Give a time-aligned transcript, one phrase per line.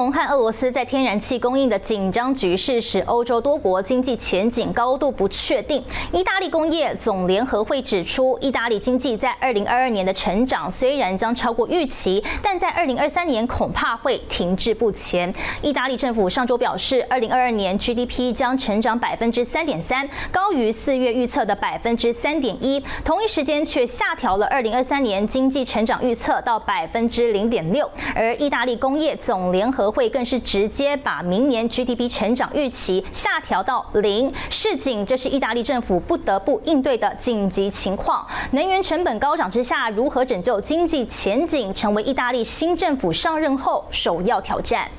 [0.00, 5.84] 欧盟和俄罗斯在天然气供应的紧张局势，使欧洲多国经济前景高度不确定。
[6.10, 15.30] 意大利工业总联合会指出，意大利经济在二零二二年的成长虽然将超过预期，但在二零二三年恐怕会停滞不前。
[15.60, 22.82] 意大利政府上周表示，二零二二年 GDP 将成长百分之三点三，高于四月预测的百分之三点一。
[23.04, 27.86] 同一时间却下调了二零二三年经济成长预测到百分之零点六。
[28.14, 38.26] 而意大利工业总联合会更是直接把明年 GDP 成长预期下调到零，市井这是意大利政府不得不应对的紧急情况。
[38.50, 44.90] 能源成本高涨之下，如何拯救经济前景，成为意大利新政府上任后首要挑战。